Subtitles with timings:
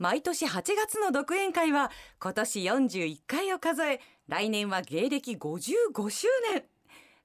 [0.00, 1.90] 毎年8月の独演会は
[2.20, 6.64] 今年41回を数え来年は芸歴55周年。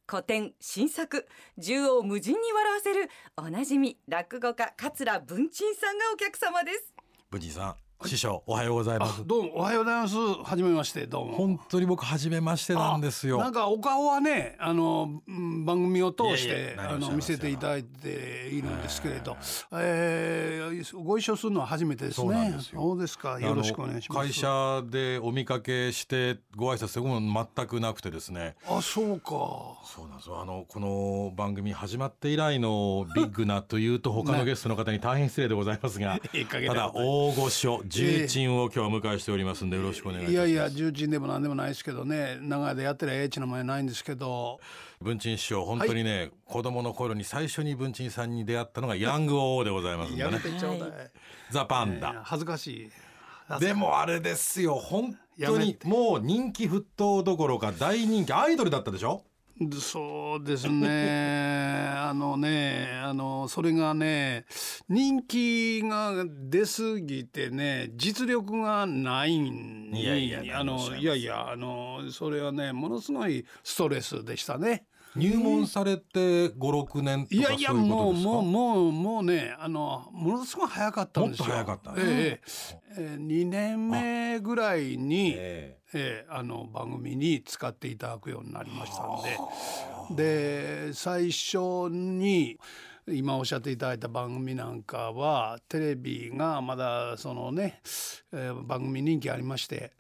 [0.06, 1.26] 古典新作
[1.58, 6.94] 縦横無尽に笑わせるおなじみ落語家桂文珍さんがお客様です。
[7.32, 9.26] 文鎮さん師匠おはようございます。
[9.26, 9.58] どうも。
[9.58, 10.16] おはようございます。
[10.16, 11.34] はじめましてどうも。
[11.34, 13.40] 本当に僕初めましてなんですよ。
[13.40, 19.38] なんかお顔はねあのうん番組を通してやあの見せていただいているんですけれど、
[19.74, 22.54] えー、ご一緒するのは初めてですね。
[22.72, 23.40] そうですか。
[23.40, 24.28] よろしくお願いします。
[24.28, 27.20] 会社でお見かけしてご挨拶するも
[27.56, 28.56] 全くなくてですね。
[28.68, 29.30] あそうか。
[29.84, 30.42] そうなんですよ。
[30.42, 36.20] あのこの番組始まって以来のビッグなというと他のゲストの方に大変失礼でございますが
[36.68, 40.50] ただ大御所重鎮を今日はお迎えしておりますんでよろしくお願いいたします。
[40.50, 44.60] いやいや重鎮でもなんでもないですけどね長屋でやってりゃええちの前ないんですけど。
[45.02, 50.92] 文鎮師匠本当にね、子供の頃に最初に文鎮さんに出会ったのがヤング王でございますんでやめねてちょうだい、
[51.52, 52.92] ザ・パンえーダ恥ずかしい。
[53.60, 54.76] でもあれですよ。
[54.76, 59.24] 本当にもう人気沸騰どころか大人気アイドルだったでしょ？
[59.80, 64.46] そうですね あのねあのそれがね
[64.90, 74.86] 人気が出すぎてね実力がないんにいやいやあのいやいやあのそれはねものすごいストレスでしたね。
[75.16, 78.30] 入門されて56年とかいやいやそういうこもうとですか？
[78.32, 81.46] もうもうもうねあのものすごい早かったんですよ。
[81.48, 81.92] もっと早かった。
[81.94, 82.42] ねええ
[82.98, 83.16] え。
[83.16, 85.98] え2年目ぐらいに、ええ。
[85.98, 90.88] えあの番組に使っていただくようになりましたんで。
[90.90, 91.58] で最初
[91.90, 92.58] に
[93.08, 97.80] 今おっしゃっていただいた番組なんかはテレビがまだそのね、
[98.34, 99.94] えー番組人気ありまして、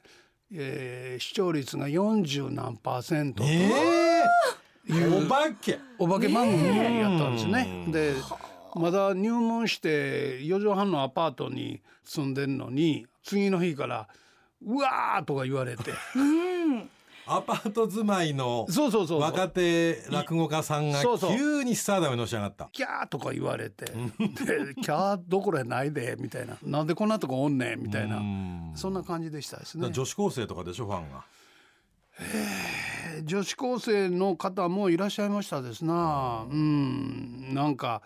[0.52, 3.69] えー視聴率が40何パーセントとえ
[4.88, 5.80] いうお化け。
[5.97, 6.66] お化け番組
[7.00, 7.83] やったんですね。
[7.86, 7.91] うん。
[7.91, 8.14] で
[8.75, 14.08] まだ入門して4畳半のアパートに住んでんのに次の日から
[14.61, 15.94] 「うわー!」とか言われて。
[17.27, 22.70] アパート住まいの若手落語家さんが急にスターダムにのし上がった。
[22.71, 23.86] キャーとか言われて。
[23.86, 26.58] でキャーどころやないでみたいな。
[26.61, 28.17] なんでこんなとこおんねんみたいな。
[28.17, 28.73] うん。
[28.76, 29.89] そんな感じでしたですね。
[29.92, 31.26] 女子高生とかでしょファンが
[33.23, 36.45] 女子高生の方もいらっしゃいましたですな。
[36.49, 37.53] うん。
[37.53, 38.02] なんか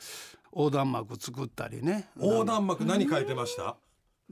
[0.53, 2.09] 横断幕作ったりね。
[2.19, 3.75] 横断幕何書いてました？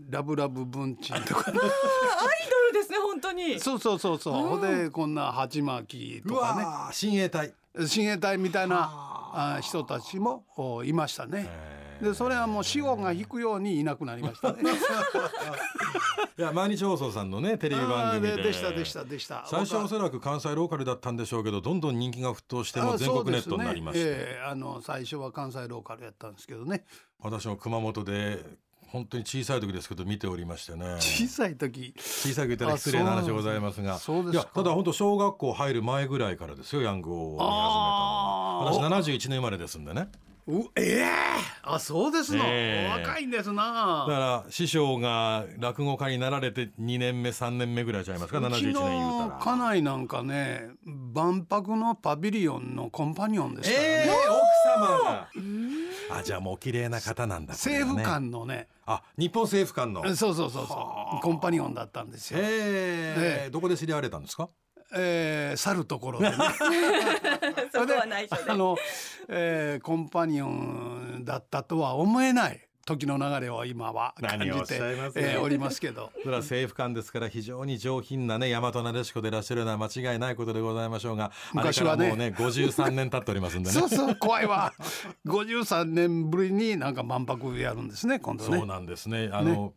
[0.09, 3.59] ラブラブ文鎮とか アイドルですね本当に。
[3.59, 4.33] そうそうそうそう。
[4.33, 6.65] ほんでこんな鉢巻きうとかね。
[6.93, 7.53] 親衛隊。
[7.87, 9.59] 親衛隊みたいなあ。
[9.61, 11.86] 人たちもおいましたね。
[12.01, 14.61] でそれはもう死後が引くようにいなくなりましたね。
[16.37, 18.37] いや毎日放送さんのねテレビ番組で。
[18.37, 19.45] ででしたでしたでした。
[19.47, 26.85] 最初はおそらく関西ローカルだったんでしょうけどどんどん人気が沸騰しても全国ネットになりまして、ねええあの最初は関西ローカルやったんですけどね。
[27.19, 28.43] 私も熊本で
[28.87, 30.95] 本当に小さい時ですけど見ておりましてね。
[30.99, 31.93] 小さい時。
[31.97, 33.97] 小さい時言ったら失礼な話でございますが。
[33.97, 34.31] そうですか。
[34.33, 38.71] いやただ本当小学校入る前ぐらいからですよヤングを見始めたのは。
[38.71, 40.09] 私71年生まれですんでね
[40.47, 41.05] うええ
[41.63, 42.43] あそうですの、
[42.89, 44.05] 若いんですだな。
[44.07, 53.87] から師匠が落語家になられて2年目3年目ぐらいちゃいますか71うち年言うのたら家内なんかね万博のパビリオンのコンパニオンですからね。
[53.89, 55.27] ええ奥様が。
[56.11, 57.57] あじゃあもうお綺麗な方なんだね。
[57.57, 58.67] 政府官のね。
[58.85, 60.05] あ日本政府官の。
[60.05, 61.21] へそうそうそうそう。
[61.21, 62.39] コンパニオンだったんですよ。
[62.41, 63.43] え。
[63.47, 64.49] えどこで知り合われたんですか？
[64.93, 66.35] えー、去るところでね。
[67.71, 68.51] そこは内緒で。
[68.51, 68.77] あの、
[69.27, 76.09] えー、コンパニオンだったとは思えない時の流れを今は感じ、してゃいますえーおりますけど。
[76.23, 82.07] それは政府官ですから非常に上品なね大和なでしこでいらっしゃるのは間違いないことでございましょうが昔はね。
[82.07, 83.73] もうね53年経っておりますんでね。
[83.73, 84.73] そうそう怖いわ。
[85.25, 88.57] 53年ぶりになんか万博やるんですね今度ね。
[88.57, 89.29] そうなんですね。
[89.33, 89.73] あの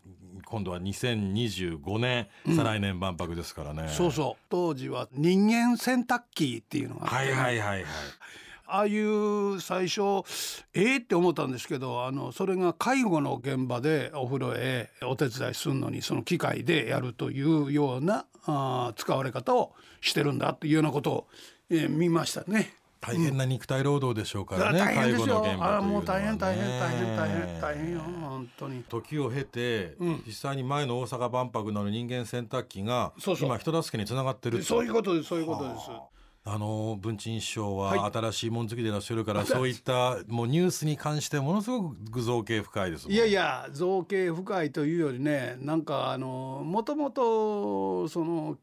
[0.50, 3.88] 今度は2025年、再来年万博ですからね。
[3.88, 4.43] そうそう。
[4.50, 7.27] 当時は人間洗濯機っていうのがあって。
[7.28, 7.84] ね、はいはいはいはい。
[8.72, 10.22] ああいう最初
[10.75, 21.29] ええって思ったんですけどあのそれが介護の現場でお風呂へお手伝いするのにその機械でやるというようなあー使われ方をしてるんだというようなことを、
[21.69, 22.73] えー見ましたね。
[23.00, 25.43] 大変な肉体労働でしょうからね、大変ですよ。
[25.43, 28.85] ね、あらもう大変大変大変大変大変よ本当に。
[28.88, 30.23] 時を経て、うん。
[30.26, 34.64] 実際に前の大阪万博の人間洗濯機が今人助けにつながってると。
[34.64, 35.91] そういうことですそういうことです。
[36.44, 36.58] あ。
[36.58, 48.58] の文鎮師匠はは新しいもん好きでいらっしゃるから、 そういったもうニュースに関してものすごく造形深いですもんいやいや造形深いというよりねなんかあのもともとその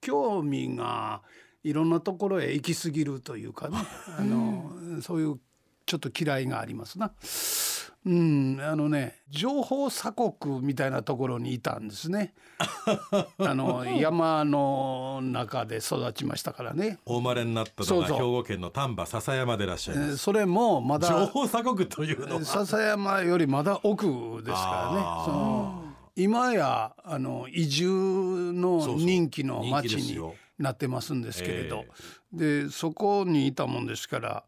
[0.00, 1.22] 興味が
[1.64, 3.78] いろんなところへ行き過ぎるというかね。
[4.18, 4.70] あの
[5.02, 5.38] そういう
[5.86, 7.12] ちょっと嫌いがありますな。
[8.06, 12.32] うん、あのね情報鎖国みたいなところにいたんですね。
[13.38, 17.00] あの山の中で育ちましたからね。
[17.04, 20.12] お生まれになったのが兵庫県の丹波篠山でいらっしゃいえます。
[20.12, 22.44] ーそれもまだ情報鎖国というのは。
[22.44, 24.06] 笹山よりまだ奥
[24.42, 25.02] ですからね。
[25.24, 25.84] その
[26.16, 31.84] 今やあの移住の人気の町にそうそうなってますんですけれど。
[32.32, 34.44] でそこにいたもんですから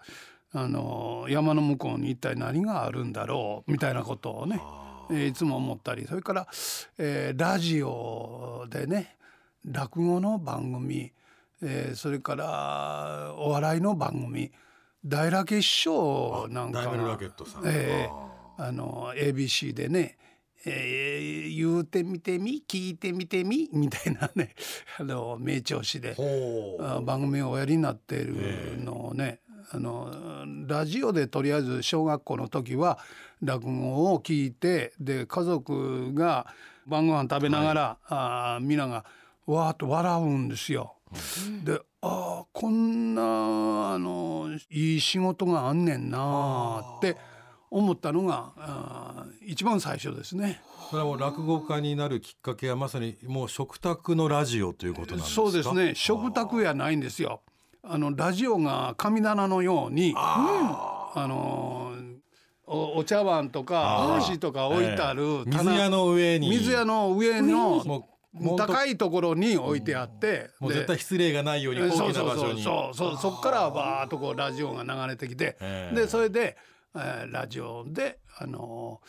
[0.53, 4.61] あの山の向こうに一体何があるんだろうみたいなことをね、
[5.11, 6.49] えーいつも思ったりそれから、
[6.99, 9.17] えーラジオでね
[9.65, 11.13] 落語の番組、
[11.63, 14.51] えーそれからお笑いの番組
[15.05, 20.19] 大ラケ師匠なんかがケットさん、ええああの ABC でね、
[20.67, 24.55] えー言うてみてみ聞いてみてみみたいなね
[24.99, 26.17] あの名調子で
[27.05, 29.41] 番組をおやりになっているのをね、
[29.73, 32.99] あのラジオでとりあえず小学校の時は
[33.43, 36.47] 落語を聞いてで家族が
[36.87, 39.05] 晩ご飯食べながら、あー皆が
[39.47, 40.97] わーっと笑うんですよ。
[41.65, 43.23] でああこんな
[43.93, 47.17] あのいい仕事があんねんなーって
[47.71, 50.61] 思ったのが一番最初ですね。
[50.91, 55.35] それはもう落語家になるきっかけはまさにもう食卓のラジオということなんですか？
[55.37, 55.95] そうですね。
[55.95, 57.43] 食卓やないんですよ。
[57.83, 61.93] あのラジオが神棚のようにあの
[62.67, 65.45] おお茶碗とか箸とか置いてあるええ。
[65.47, 66.51] 水屋の上に。
[66.51, 68.05] 水屋の上の
[68.57, 73.17] 高いところに置いてあってもうで絶対失礼がないようにえ高そうそうそう貴な場所にそうそう。
[73.17, 75.97] そっからバーッとこうラジオが流れてきて、ええ。
[75.97, 76.57] でそれで、
[76.95, 79.01] えーラジオであの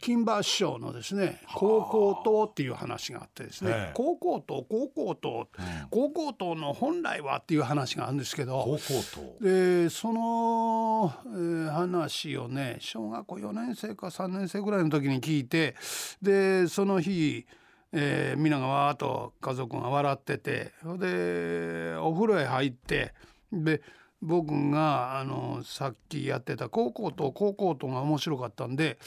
[0.00, 5.48] 金馬師匠のですね「高校党」っていう話があってですねええ「高校党高校党
[5.90, 15.74] 高校党の本来は」っていう話があるんですけど高校とでその、えー話をね小学校4年生か3年生ぐらいの時に聞いて
[16.22, 17.46] でその日、
[17.92, 23.14] えー、皆がわーっと家族が笑っててでお風呂へ入って
[23.52, 23.82] で
[24.22, 28.98] 僕があのさっきやってた高校と高校とが面白かったんで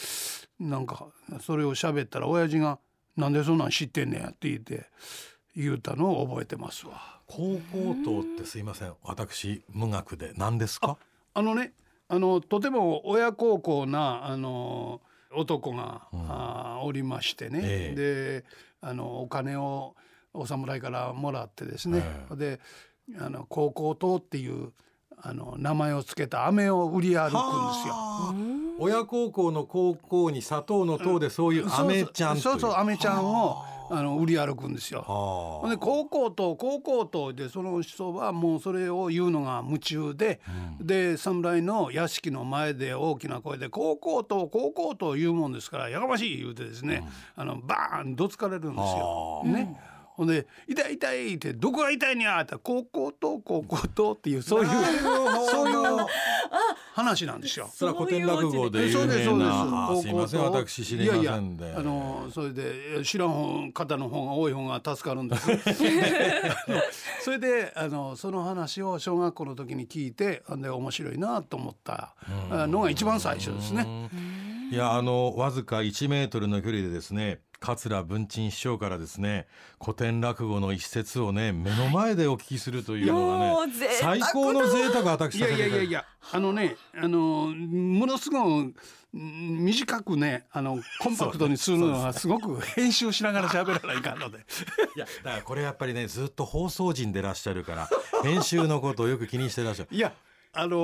[0.59, 1.07] なんか
[1.41, 2.79] それを喋ったら親父が
[3.15, 4.87] 「なんでそんなん知ってんねや」って言って
[5.55, 7.21] 言うたのを覚えてますわ。
[7.27, 8.93] 高校とってすいません。
[9.03, 10.33] 私無学で。
[10.35, 10.97] 何ですか？
[11.35, 11.73] あのね
[12.07, 14.99] あのとても親孝行なあの
[15.35, 18.45] 男が、あーおりましてね、えで
[18.81, 19.95] あのお金を
[20.33, 22.59] お侍からもらってですね、えで
[23.19, 24.73] あの高校党っていう
[25.25, 27.93] あの名前をつけた飴を売り歩くんですよ。
[27.93, 28.35] はあ。
[28.77, 32.41] 親孝行の高校に砂糖の糖でそういうアメちゃんという。
[32.41, 34.01] そうそう飴ちゃんをあ。
[34.01, 35.01] の売り歩くんですよ。
[35.69, 40.41] で高校と高校とでその人はもうそれを言うのが夢中で、
[40.81, 49.43] で侍の屋敷の前で大きな声で「高校と高校と言うもんですからやかましい」言うてですね、あのバーンどつかれるんですよ。
[49.45, 49.77] ね
[50.15, 56.05] ほんで「痛い痛い」って「どこが痛いにゃ」って「高校と高校と」っていうそういうそういう
[56.93, 57.69] 話なんですよ。
[57.73, 59.47] それは古典落語で有そうですそうです。
[59.47, 60.39] 名なあすいません。
[60.39, 61.63] 高校と私知りませんで。
[61.63, 65.51] いやいやあのそれで知らん方の方が多い方が助かるんです。
[65.51, 65.55] あ
[66.71, 66.81] の
[67.21, 72.13] それであのその話を小学校の時に聞いてあんで面白いなと思った
[72.51, 74.09] あのが一番最初ですね。
[74.71, 79.47] いやあのわずか1メートルの距離でですね桂文珍師匠からですね
[79.81, 88.75] 古典落語の一節をね目の前でお聞きするというのもがね最高の贅沢私いやいやいやいやあのねあのものすごく
[89.13, 94.39] うん短くねあのコンパクトにするのはすごく編集しながら喋らないかんので。
[94.97, 97.89] いやだからこれやっぱりねずっと放送人でいらっしゃるから
[98.23, 99.89] 編集のことをよく気にしてらっしゃる。
[99.91, 100.13] いや
[100.51, 100.77] あの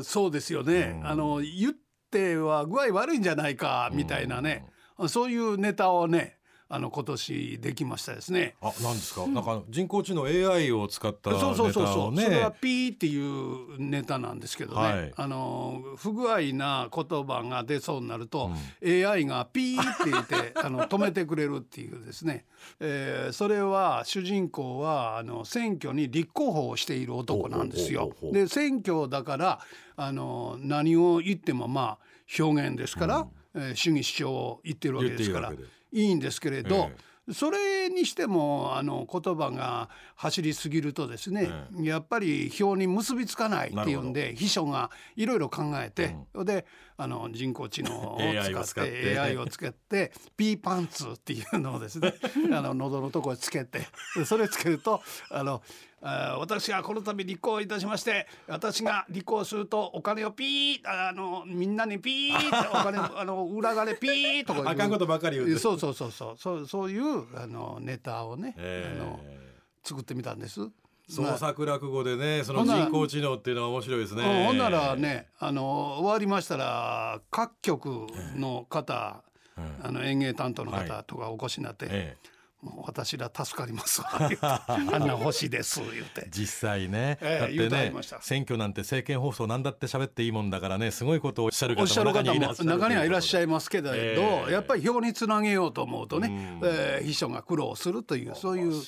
[0.00, 1.74] ーそうですよね、あの言っ
[2.10, 4.66] ては具合悪いんじゃないかみたいなね、
[5.08, 6.36] そういうネタをね
[6.68, 8.56] あの今年できましたですね。
[8.60, 11.84] あなんですか、なんか人工知能 AI を使ったネタそうそうそう。
[11.84, 15.12] をそう、それはねピーっていうネタなんですけどね、はい。
[15.14, 18.50] あの不具合な言葉が出そうになると、
[18.84, 22.44] AI がピーって言って あの止めてくれるっていうですね、
[22.80, 28.12] えーそれは主人公はあの選挙に立候補をしている男なんですよ。
[28.32, 29.60] で選挙だから
[29.96, 31.98] あの何を言ってもまあ
[32.40, 35.56] 表現ですから、えー主義主張を言ってるわけですからい
[35.92, 36.96] いんですけれど、え
[37.32, 46.66] それにしてもあの言葉が走りすぎるとですね、やっぱり表に結びつかないっていうんで秘書がいろいろ考えて、で
[46.98, 48.18] あの人工知能を
[48.64, 49.18] 使ってて。
[49.18, 52.14] AI をつけて ピーパンツっていうのをですね
[52.52, 53.86] あの喉のところにつけて
[54.16, 55.62] でそれつけるとあの
[56.02, 65.58] あー私がこの度立候補いたしまして私が立候補するとお金をピーあのみんなにピーってお金あの裏金ピーとかあかんことばっかり言うて。
[65.58, 66.36] そうそうそうそう。
[66.38, 69.20] そうそういうあのネタをね、ええあの
[69.82, 70.68] 作ってみたんです。
[71.08, 79.22] 創作落語でねその人工知能っていうのは面白いですね、うんほんならねあの終わりましたら各局の方、
[79.82, 82.36] あの演芸担当の方とかお越しになって、ええ。
[82.62, 84.28] もう私ら助かります あ
[84.98, 86.26] んな欲しいです言うて。
[86.30, 92.22] 実際ね、ええだってね選挙なんて政見放送なんだって喋っていいもんだからねすごいことをおっしゃる方も中
[92.88, 94.16] にはいらっしゃいいますけど、え
[94.48, 94.52] え。
[94.52, 98.82] やっぱり票につなげようと思うとね、えー秘書が苦労するというそういううん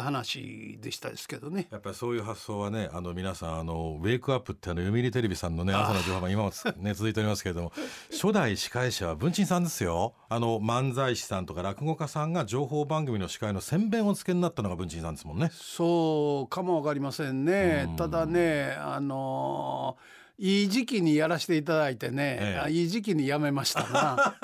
[0.00, 1.68] 話でしたですけどね。
[1.70, 7.72] やっぱりそういう発想はねあの皆さんあのウェイクアップってあの読売テレビさんのね朝の情報番今もつね 続いておりますけれども
[8.10, 17.92] 初代司会者は文鎮さんですよあの漫才師さんとか落語家さんが情報番組の司会の宣伝をつけになったのが文鎮さんですもんねそうかもわかりませんね。
[17.96, 24.36] ただね、あのーいい時期にやらせていただいてね、ええあいい時期にやめましたな。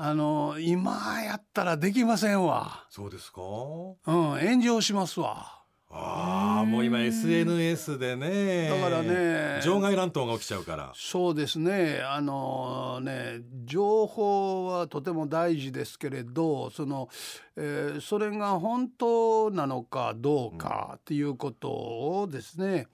[0.00, 2.86] あのー今やったらできませんわ。
[2.90, 3.40] そうですか？
[3.42, 5.54] うん、炎上しますわ。
[5.90, 12.02] ああもう今 SNS でねだからね場外乱闘が起きちゃうからそうですね。
[12.04, 17.08] あのね、情報はとても大事ですけれど、その、
[17.56, 22.86] えーそれが本当なのかどうかっていうことをですね。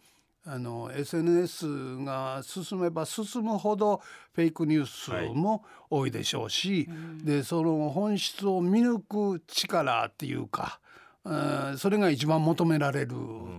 [0.47, 4.87] あの SNS が進めば進むほどフェイクニュー
[5.31, 6.89] スも多いでしょうし、
[7.23, 10.81] でその本質を見抜く力っていうか、
[11.25, 13.17] うんそれが一番求められる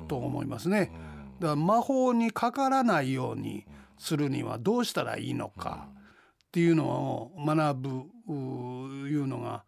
[0.08, 0.92] と思いますね。
[1.40, 3.66] だから魔法にかからないように
[3.98, 7.90] するにはどうしたらいいのかっていうのを学ぶ
[8.28, 8.34] う
[9.08, 9.64] いうのが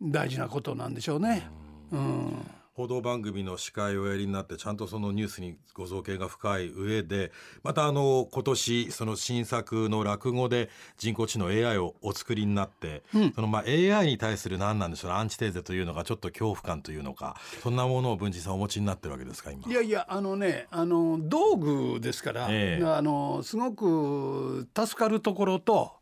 [0.00, 1.46] 大事なことなんでしょうね。
[1.92, 7.30] うん、報道番組の司会をおやりになってちゃんとそのニュースにご造形が深い上で
[7.62, 13.04] またあの今年その新作の落語で人工知能 AI をお作りになって、
[13.36, 19.70] そのまあ AI に対する何なんでしょうアンチテーゼというのかちょっと恐怖感というのかそんなものを文治さんお持ちになってるわけですか今。
[19.70, 22.84] いやいやあのねあの道具ですから、ええ。
[22.84, 25.92] あのすごく助かるところと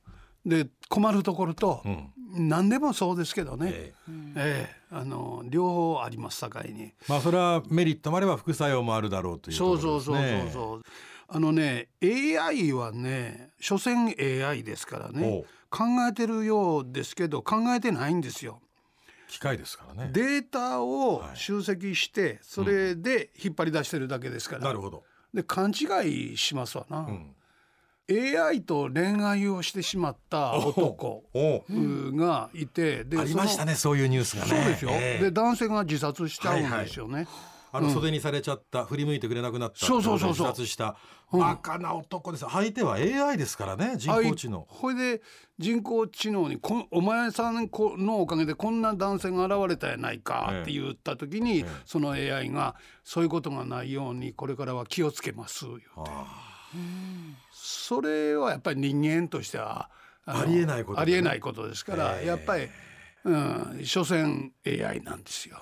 [0.46, 1.82] で困るところと、
[2.34, 3.94] 何でもそうですけどね、え。
[4.08, 6.92] ええあの両方あります境に。
[7.08, 10.50] まあそれはメリットもあれば副作用もあるだろうというとそうそうそうそう。
[10.52, 10.82] そう。
[11.28, 18.60] あのね AI はね所詮 AI ですからね考えてるようですけど考えてないんですよ。
[19.28, 20.10] 機械ですからね。
[20.12, 24.64] データを集積してそれで引っ張り出してるだけですから。
[24.64, 25.04] なるほど。
[25.32, 27.00] で勘違いしますわな。
[27.00, 27.34] ん
[28.12, 31.64] AI と恋愛をしてしまった男お
[32.16, 34.48] がいてでありましたねそういうニュースがね。
[34.48, 35.24] そうですよ、ええ。
[35.24, 37.26] で男性が自殺しちゃうんですよね。
[37.74, 40.48] あの袖にされちゃった、振り向いてくれなくなったそうそうそうそう。
[40.48, 40.94] 自殺した。
[41.32, 42.44] バカな男です。
[42.50, 44.66] 相手は AI ですからね人工知能。
[44.68, 45.22] ほいで
[45.58, 50.62] 人工知能にこん「お前さんこのおかげでこんな男性が現れたやないか」ええ。
[50.62, 55.86] って言った時に、その AI が「そういうことがないようにこれからは気をつけます」言うて
[57.52, 59.90] それはやっぱり人間としては
[60.26, 61.12] のありえないことだね。
[61.12, 62.26] ありえないことですから、ええ。
[62.26, 62.68] やっぱり、
[63.24, 65.58] うん、所詮 AI なんですよ。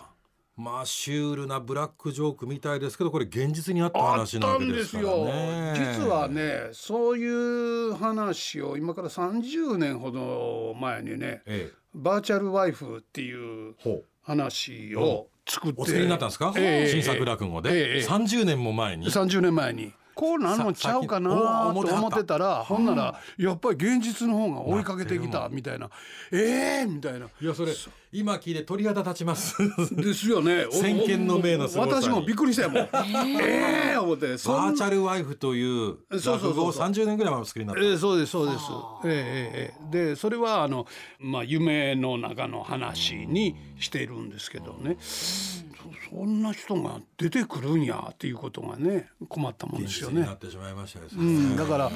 [0.56, 5.24] まあシュールなブラックジョークみたいですけどこれ現実にあった話なわけですからよ。
[5.24, 11.72] ね実はねそういう話を今から30年ほど前にねええ。
[11.94, 13.74] バーチャルワイフっていう
[14.22, 16.90] 話を作ってお作りになったんですか、ええ。
[16.90, 17.98] 新作落語で、ええ。
[17.98, 19.06] ええ30年も前に。
[19.06, 22.36] 30年前にこうなんのちゃうかなさと思ってた。
[22.36, 25.88] らほんならやっぱり現実の方が追いかけてきたみたいな。
[26.30, 27.26] ええみたいな。
[27.40, 27.72] いやそれ
[28.12, 29.56] 今聞いて鳥肌立ちます。
[29.96, 30.66] ですよね。
[30.66, 32.02] お 先見の明の凄さに。
[32.02, 32.88] 私もびっくりしたよもう。
[33.40, 33.92] え。
[33.94, 34.26] え思って。
[34.26, 36.50] バーチャルワイフというそうそうそうそう。
[36.50, 38.64] 落語を30年ぐらい前お作りになった、えーそうですそうです。
[39.04, 39.90] えーえーえー。
[40.10, 40.86] でそれはあの
[41.18, 44.98] まあ夢の中の話にしているんですけどね。
[45.00, 45.69] そ
[46.10, 50.22] そんな人が出てくるんやっていうことがね困ったもんですよね。
[50.22, 50.34] な。
[50.34, 51.90] ってしまいましたですね、うん、だから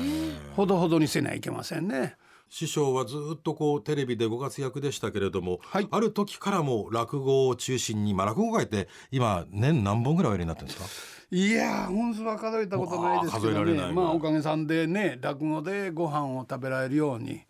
[0.56, 2.16] ほどほどにせないけませんね。
[2.50, 5.88] 師匠はずっとこうテレビでご活躍でしたけれども、はい。
[5.90, 11.36] ある時からも落語を中心に、まあ、落語会って今年何本ぐらいおやりになってるんですか？
[11.36, 13.92] いやー本数は数えたことないですけどね。
[13.92, 17.40] まあおかげさんでね落語でご飯を食べられるように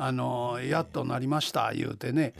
[0.00, 2.32] あのやっとなりました言うてね、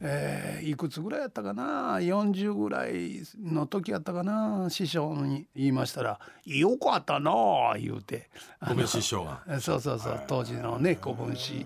[0.00, 4.66] えーいくつぐらいやったかな？40ぐらいの時やったかな？
[4.68, 8.28] 師匠に言いましたら「よかったなあ」言うて。
[8.66, 9.42] ごめん師匠が。
[9.60, 11.64] そうそうそう当時のね古文史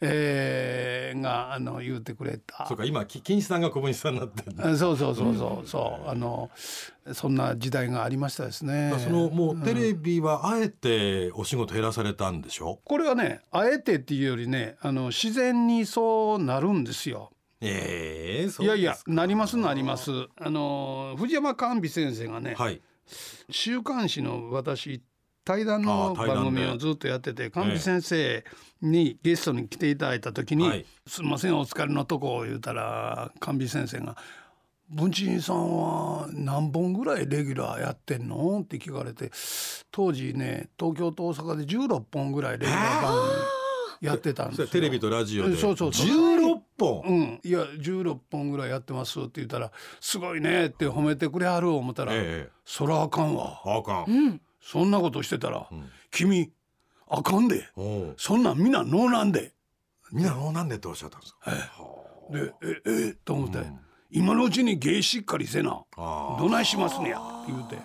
[0.00, 4.44] えーがあの言うてくれたそうか今き金さんが小文さんになって
[4.76, 6.50] そうそうそうそうそうあの
[7.12, 8.92] そんな時代がありましたですね。
[8.98, 17.30] そのもうテレビはあえてお仕事減らされたんでしょ、これはねあえてっていうよりねあの自然にそうなるんですよ。
[17.62, 20.10] ええそういやいやなりますなります。
[20.36, 22.80] あの藤山寛美先生がね、はい
[23.50, 25.02] 週刊誌の私
[25.48, 28.44] 対談の番組をずっとやってて寛美先生
[28.82, 34.14] にゲストに来ていただいた時に「はいすみませんお疲れのとこ」言うたら寛美先生が
[34.92, 39.30] 「文珍さんは何本ぐらいレギュラーやってんの?」って聞かれて
[39.90, 45.56] 当時ね東京と大阪で16本ぐらいレギュラー番組やってたんですテレビとラジオで。
[45.56, 46.06] そうそうそう。
[46.06, 52.50] 16本、うん、いや16本ぐらいやってますって言ったら「すごいね」って褒めてくれはる思ったら「ええ。
[52.66, 53.62] そらあかんわ。
[53.64, 55.68] あかん、うんそんなことしてたら、
[56.10, 56.52] 君
[57.08, 57.68] あかんで。
[58.16, 59.54] そんなんみんなノーなんで」
[60.12, 61.50] みんなもうなんでっておっしゃったんですか、
[62.30, 62.54] で
[62.86, 63.78] 「ええと思って、うん。
[64.10, 67.78] 今のうちに芸しっかりせなどないしますねや」言うて。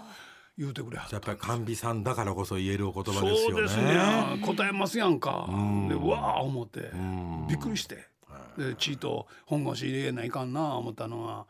[0.56, 3.56] 言うてくれはやっぱり甘美さんだからこそ言えるお言葉ですよね。
[3.56, 4.40] そうですね。
[4.46, 5.48] 答えますやんか。
[5.50, 5.88] ん。
[5.88, 7.48] でうわあ思ってん。
[7.48, 8.08] びっくりして。
[8.56, 11.48] でチート本腰入れないかんな思ったのは、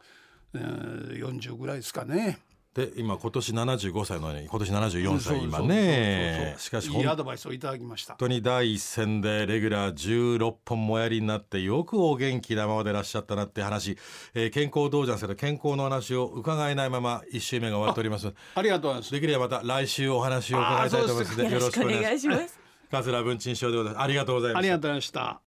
[0.53, 2.39] えー、40ぐらいですかね。
[2.73, 6.55] で今今年75歳のね今年74歳今ね。
[6.57, 8.15] しかしア本ドバイスをいただきました。
[8.17, 13.97] 当に第一線でレギュラー16本もやりになってよくお元気なままでいらっしゃったなって話、
[14.33, 18.33] えー健康道場ですけど健康の話を伺えないまま1週目が終わっております。
[18.55, 19.11] ありがとうございます。
[19.11, 22.59] できればまた来週お話を伺いたいと思いますのでよろしくお願いします。
[22.89, 24.03] 桂文珍師匠でございます。
[24.03, 24.59] ありがとうございました。
[24.59, 25.42] ありがとうございました。